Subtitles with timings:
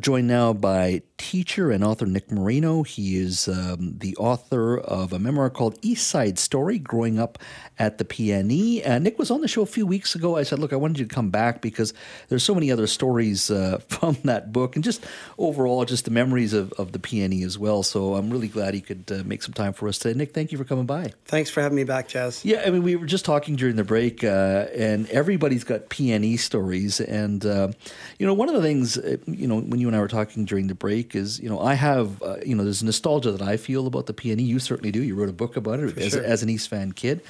[0.00, 2.82] joined now by teacher and author Nick Marino.
[2.82, 7.38] He is um, the author of a memoir called East Side Story Growing Up
[7.78, 8.88] at the PNE.
[8.88, 10.36] Uh, Nick was on the show a few weeks ago.
[10.38, 11.92] I said, Look, I wanted you to come back because
[12.28, 15.04] there's so many other stories uh, from that book and just
[15.36, 17.82] overall, just the memories of, of the PNE as well.
[17.82, 20.16] So I'm really glad he could uh, make some time for us today.
[20.16, 21.12] Nick, thank you for coming by.
[21.26, 22.44] Thanks for having me back, Chaz.
[22.44, 26.38] Yeah, I mean, we were just talking during the break, uh, and everybody's got PNE
[26.38, 27.00] stories.
[27.00, 27.72] And, uh,
[28.18, 30.44] you know, one of the things, uh, you know, when you and I were talking
[30.44, 33.56] during the break is, you know, I have, uh, you know, there's nostalgia that I
[33.56, 34.46] feel about the PNE.
[34.46, 35.02] You certainly do.
[35.02, 36.22] You wrote a book about it as, sure.
[36.22, 37.22] as, an East Van kid.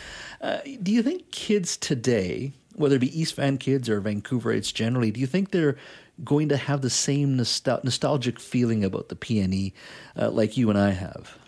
[0.42, 5.10] Uh, do you think kids today, whether it be East Van kids or Vancouverites generally,
[5.10, 5.78] do you think they're
[6.23, 9.72] going to have the same nostal- nostalgic feeling about the PNE
[10.19, 11.38] uh, like you and I have?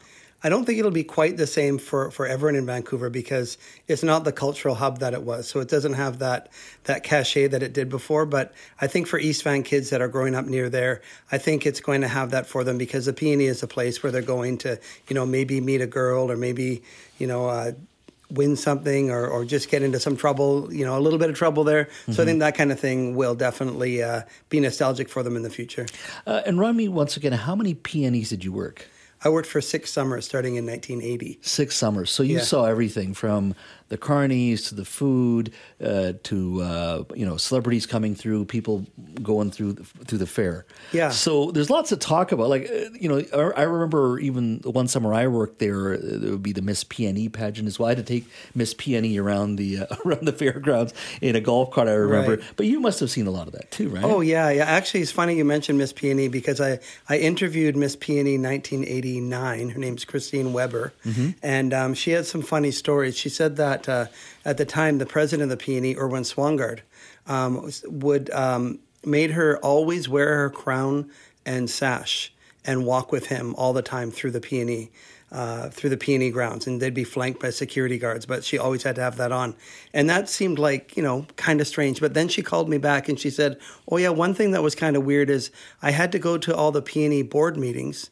[0.44, 4.02] I don't think it'll be quite the same for, for everyone in Vancouver because it's
[4.02, 5.48] not the cultural hub that it was.
[5.48, 6.48] So it doesn't have that
[6.84, 8.26] that cachet that it did before.
[8.26, 11.64] But I think for East Van kids that are growing up near there, I think
[11.64, 14.22] it's going to have that for them because the PNE is a place where they're
[14.22, 16.82] going to, you know, maybe meet a girl or maybe,
[17.18, 17.72] you know, uh,
[18.32, 21.36] win something or, or just get into some trouble, you know, a little bit of
[21.36, 21.84] trouble there.
[21.84, 22.12] Mm-hmm.
[22.12, 25.42] So I think that kind of thing will definitely uh, be nostalgic for them in
[25.42, 25.86] the future.
[26.26, 28.88] Uh, and remind me once again, how many PNEs did you work?
[29.24, 31.38] I worked for six summers starting in 1980.
[31.42, 32.10] Six summers.
[32.10, 32.42] So you yeah.
[32.42, 33.54] saw everything from
[33.92, 35.52] the carnies to the food
[35.84, 38.86] uh, to uh, you know celebrities coming through, people
[39.22, 40.64] going through the, through the fair.
[40.92, 41.10] Yeah.
[41.10, 42.48] So there's lots to talk about.
[42.48, 45.92] Like uh, you know, I, remember even one summer I worked there.
[45.92, 47.88] Uh, it would be the Miss PNE pageant as well.
[47.88, 51.70] I had to take Miss PNE around the uh, around the fairgrounds in a golf
[51.70, 51.86] cart.
[51.86, 52.36] I remember.
[52.36, 52.52] Right.
[52.56, 54.04] But you must have seen a lot of that too, right?
[54.04, 54.64] Oh yeah, yeah.
[54.64, 59.11] Actually, it's funny you mentioned Miss PNE because I I interviewed Miss PNE 1980.
[59.16, 59.70] 89.
[59.70, 60.92] Her name's Christine Weber.
[61.04, 61.30] Mm-hmm.
[61.42, 63.16] And um, she had some funny stories.
[63.16, 64.06] She said that uh,
[64.44, 66.80] at the time, the president of the PNE, Erwin Swangard,
[67.26, 71.10] um, would um, made her always wear her crown
[71.44, 72.32] and sash
[72.64, 74.88] and walk with him all the time through the PNE,
[75.32, 78.26] Uh, through the PNE grounds, and they'd be flanked by security guards.
[78.26, 79.54] But she always had to have that on,
[79.94, 82.00] and that seemed like you know kind of strange.
[82.00, 83.56] But then she called me back and she said,
[83.88, 85.50] "Oh yeah, one thing that was kind of weird is
[85.80, 88.10] I had to go to all the PNE board meetings,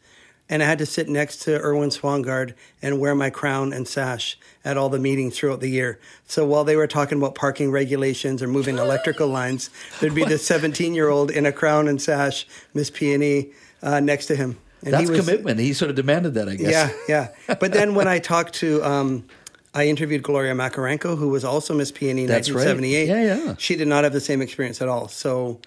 [0.50, 4.36] and I had to sit next to Erwin Swangard and wear my crown and sash
[4.64, 6.00] at all the meetings throughout the year.
[6.26, 10.44] So while they were talking about parking regulations or moving electrical lines, there'd be this
[10.44, 13.52] 17 year old in a crown and sash, Miss PNE,
[13.82, 14.58] uh, next to him.
[14.82, 15.60] And That's he was, commitment.
[15.60, 16.70] He sort of demanded that, I guess.
[17.08, 17.56] Yeah, yeah.
[17.60, 19.24] But then when I talked to, um,
[19.72, 23.08] I interviewed Gloria Makarenko, who was also Miss PNE in 1978.
[23.08, 23.22] Right.
[23.22, 23.54] Yeah, yeah.
[23.56, 25.06] She did not have the same experience at all.
[25.06, 25.60] So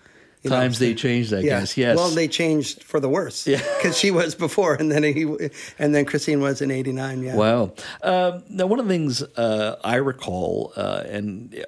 [0.49, 1.59] Times know, they changed, I yeah.
[1.59, 1.77] guess.
[1.77, 1.97] Yes.
[1.97, 3.47] Well, they changed for the worse.
[3.47, 3.61] Yeah.
[3.83, 7.21] Because she was before, and then he, and then Christine was in '89.
[7.21, 7.35] Yeah.
[7.35, 7.73] Wow.
[8.01, 11.65] Uh, now, one of the things uh, I recall, uh, and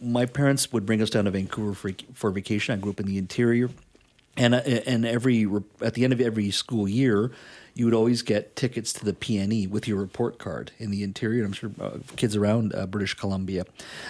[0.00, 2.74] my parents would bring us down to Vancouver for, for vacation.
[2.74, 3.70] I grew up in the interior,
[4.38, 5.46] and uh, and every
[5.82, 7.30] at the end of every school year,
[7.74, 11.44] you would always get tickets to the PNE with your report card in the interior.
[11.44, 13.64] I'm sure uh, kids around uh, British Columbia.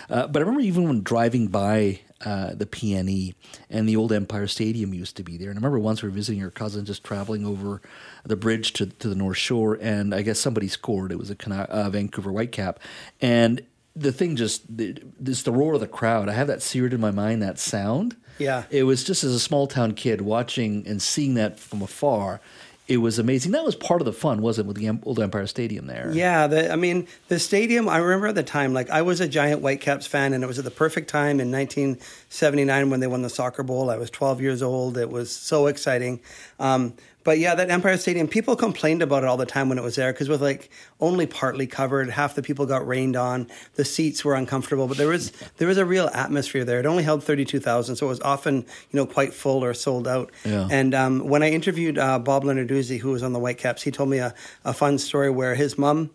[0.09, 3.34] Uh, but I remember even when driving by uh, the PNE
[3.71, 5.50] and the old Empire Stadium used to be there.
[5.50, 7.81] And I remember once we were visiting your cousin, just traveling over
[8.25, 11.12] the bridge to, to the North Shore, and I guess somebody scored.
[11.12, 12.77] It was a uh, Vancouver Whitecap.
[13.21, 13.62] And
[13.98, 16.28] the thing just, this the roar of the crowd.
[16.28, 18.16] I have that seared in my mind, that sound.
[18.38, 18.64] Yeah.
[18.70, 22.41] It was just as a small town kid watching and seeing that from afar
[22.88, 23.53] it was amazing.
[23.53, 26.10] That was part of the fun, wasn't it, with the old Empire Stadium there?
[26.10, 29.28] Yeah, the, I mean, the stadium, I remember at the time, like, I was a
[29.28, 33.20] giant Whitecaps fan, and it was at the perfect time in 1979 when they won
[33.20, 33.91] the Soccer Bowl.
[33.91, 34.97] I was 12 years old.
[34.97, 36.20] It was so exciting.
[36.59, 39.84] Um, but yeah, that Empire Stadium, people complained about it all the time when it
[39.84, 40.70] was there because with like
[41.00, 43.48] only partly covered, half the people got rained on.
[43.74, 46.78] The seats were uncomfortable, but there was there was a real atmosphere there.
[46.78, 48.64] It only held thirty two thousand, so it was often you
[48.94, 50.30] know quite full or sold out.
[50.44, 50.68] Yeah.
[50.70, 54.08] And um, when I interviewed uh, Bob Lenarduzzi, who was on the Whitecaps, he told
[54.08, 56.10] me a, a fun story where his mom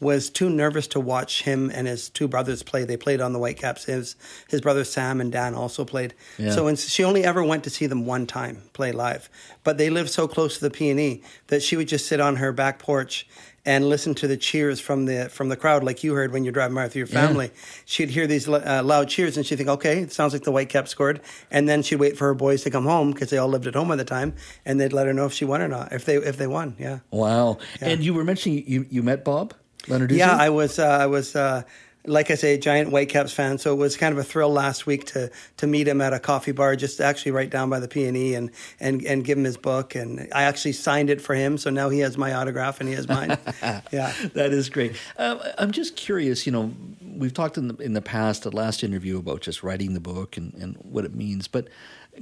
[0.00, 2.84] was too nervous to watch him and his two brothers play.
[2.84, 3.84] They played on the Whitecaps.
[3.84, 4.16] His
[4.48, 6.14] his brother Sam and Dan also played.
[6.38, 6.50] Yeah.
[6.50, 9.28] So she only ever went to see them one time play live.
[9.64, 12.52] But they lived so close to the PNE that she would just sit on her
[12.52, 13.26] back porch
[13.66, 16.52] and listen to the cheers from the from the crowd, like you heard when you're
[16.52, 17.46] driving by with your family.
[17.46, 17.60] Yeah.
[17.84, 20.92] She'd hear these uh, loud cheers, and she'd think, "Okay, it sounds like the Whitecaps
[20.92, 23.66] scored." And then she'd wait for her boys to come home because they all lived
[23.66, 24.34] at home at the time,
[24.64, 26.76] and they'd let her know if she won or not, if they if they won.
[26.78, 27.00] Yeah.
[27.10, 27.58] Wow.
[27.82, 27.88] Yeah.
[27.88, 29.52] And you were mentioning you you met Bob.
[29.88, 30.78] Leonard Yeah, I was.
[30.78, 31.34] Uh, I was.
[31.34, 31.62] Uh,
[32.06, 33.58] like I say, a giant Whitecaps fan.
[33.58, 36.18] So it was kind of a thrill last week to to meet him at a
[36.18, 38.50] coffee bar, just actually right down by the PNE and
[38.80, 39.94] and and give him his book.
[39.94, 42.94] And I actually signed it for him, so now he has my autograph and he
[42.94, 43.36] has mine.
[43.92, 44.96] yeah, that is great.
[45.18, 46.46] Um, I'm just curious.
[46.46, 46.72] You know,
[47.16, 50.36] we've talked in the in the past, the last interview about just writing the book
[50.36, 51.68] and and what it means, but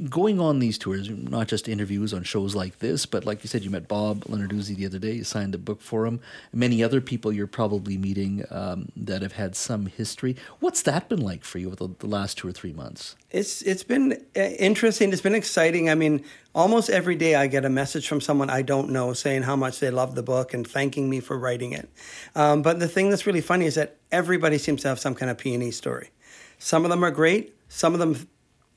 [0.09, 3.63] going on these tours, not just interviews on shows like this, but like you said,
[3.63, 5.13] you met Bob Lenarduzzi the other day.
[5.13, 6.21] You signed a book for him.
[6.53, 10.37] Many other people you're probably meeting um, that have had some history.
[10.61, 13.17] What's that been like for you over the, the last two or three months?
[13.31, 15.13] It's it's been uh, interesting.
[15.13, 15.91] It's been exciting.
[15.91, 16.25] I mean,
[16.55, 19.81] almost every day I get a message from someone I don't know saying how much
[19.81, 21.89] they love the book and thanking me for writing it.
[22.35, 25.31] Um, but the thing that's really funny is that everybody seems to have some kind
[25.31, 26.11] of PNE story.
[26.59, 27.55] Some of them are great.
[27.69, 28.29] Some of them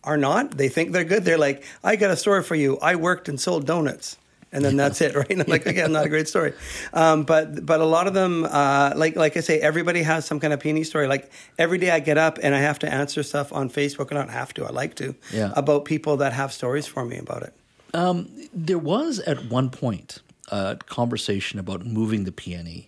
[0.08, 0.58] are not.
[0.58, 1.26] They think they're good.
[1.26, 2.78] They're like, I got a story for you.
[2.80, 4.18] I worked and sold donuts.
[4.54, 5.30] And then that's it, right?
[5.30, 6.54] And I'm like, again, not a great story.
[6.94, 10.40] Um, but but a lot of them, uh, like like I say, everybody has some
[10.40, 11.08] kind of PNE story.
[11.08, 14.10] Like every day I get up and I have to answer stuff on Facebook.
[14.10, 14.66] And I don't have to.
[14.66, 15.16] I like to.
[15.34, 15.52] Yeah.
[15.56, 17.54] About people that have stories for me about it.
[17.94, 22.88] Um, there was at one point a conversation about moving the PNE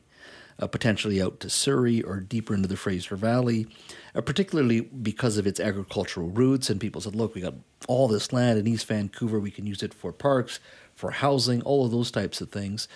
[0.59, 3.67] uh, potentially out to Surrey or deeper into the Fraser Valley,
[4.15, 6.69] uh, particularly because of its agricultural roots.
[6.69, 7.55] And people said, look, we got
[7.87, 10.59] all this land in East Vancouver, we can use it for parks,
[10.95, 12.87] for housing, all of those types of things.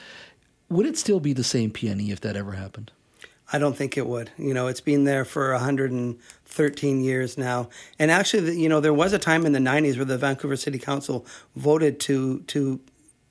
[0.70, 2.92] Would it still be the same PNE if that ever happened?
[3.52, 4.32] I don't think it would.
[4.38, 7.70] You know, it's been there for 113 years now.
[8.00, 10.80] And actually, you know, there was a time in the 90s where the Vancouver City
[10.80, 11.26] Council
[11.56, 12.80] voted to to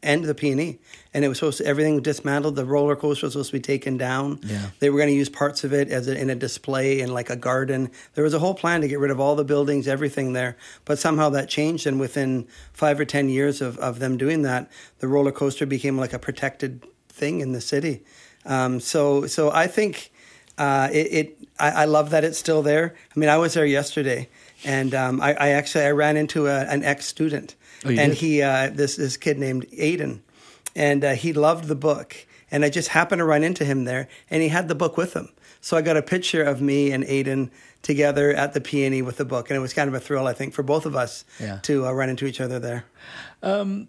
[0.03, 0.79] end the PNE,
[1.15, 2.57] and it was supposed to everything was dismantled.
[2.57, 4.41] The roller coaster was supposed to be taken down.
[4.43, 4.71] Yeah.
[4.81, 7.31] They were going to use parts of it as a, in a display in like
[7.31, 7.91] a garden.
[8.15, 10.57] There was a whole plan to get rid of all the buildings, everything there.
[10.85, 14.71] But somehow that changed, and within five or ten years of, of them doing that,
[14.99, 18.03] the roller coaster became like a protected thing in the city.
[18.45, 20.11] Um, so so I think
[20.59, 21.13] uh, it.
[21.13, 22.95] it I, I, love that it's still there.
[23.15, 24.29] I mean, I was there yesterday,
[24.65, 28.15] and um, I, I, actually I ran into a, an ex student, oh, and did?
[28.15, 30.21] he uh, this this kid named Aiden,
[30.75, 34.09] and uh, he loved the book, and I just happened to run into him there,
[34.31, 35.29] and he had the book with him.
[35.61, 37.51] So I got a picture of me and Aiden
[37.83, 40.33] together at the PNE with the book, and it was kind of a thrill, I
[40.33, 41.59] think, for both of us yeah.
[41.63, 42.85] to uh, run into each other there.
[43.43, 43.89] Um,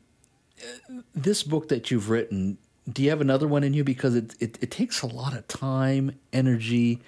[1.15, 2.57] this book that you've written
[2.91, 5.47] do you have another one in you because it, it, it takes a lot of
[5.47, 7.01] time energy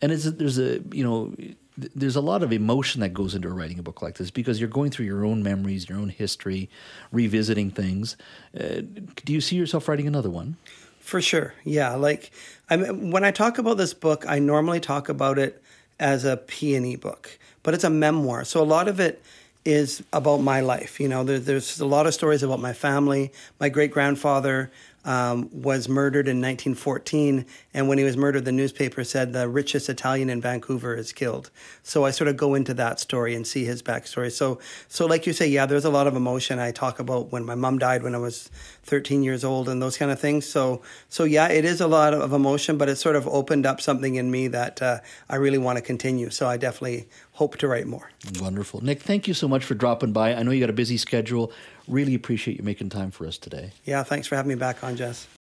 [0.00, 1.34] and is there's a you know
[1.94, 4.68] there's a lot of emotion that goes into writing a book like this because you're
[4.68, 6.68] going through your own memories your own history
[7.12, 8.16] revisiting things.
[8.58, 8.82] Uh,
[9.24, 10.56] do you see yourself writing another one?
[11.00, 11.54] For sure.
[11.64, 12.30] Yeah like
[12.68, 15.62] I mean, when i talk about this book i normally talk about it
[15.98, 18.44] as a PNE book but it's a memoir.
[18.44, 19.22] So a lot of it
[19.64, 23.30] is about my life you know there, there's a lot of stories about my family
[23.58, 24.70] my great grandfather
[25.04, 27.46] um, was murdered in 1914.
[27.72, 31.50] And when he was murdered, the newspaper said the richest Italian in Vancouver is killed.
[31.82, 34.30] So I sort of go into that story and see his backstory.
[34.30, 36.58] So, so like you say, yeah, there's a lot of emotion.
[36.58, 38.50] I talk about when my mom died when I was
[38.84, 40.46] 13 years old and those kind of things.
[40.46, 43.80] So, so yeah, it is a lot of emotion, but it sort of opened up
[43.80, 44.98] something in me that uh,
[45.28, 46.30] I really want to continue.
[46.30, 48.10] So I definitely hope to write more.
[48.38, 48.84] Wonderful.
[48.84, 50.34] Nick, thank you so much for dropping by.
[50.34, 51.52] I know you got a busy schedule.
[51.90, 53.72] Really appreciate you making time for us today.
[53.84, 55.26] Yeah, thanks for having me back on, Jess.